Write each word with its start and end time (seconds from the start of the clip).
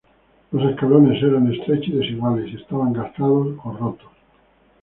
Los 0.51 0.63
escalones 0.71 1.21
eran 1.21 1.53
estrechos 1.53 1.89
y 1.89 1.91
desiguales 1.91 2.51
y 2.51 2.55
estaban 2.55 2.91
gastados 2.91 3.55
o 3.63 3.71
rotos. 3.71 4.09